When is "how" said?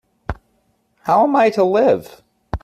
1.03-1.25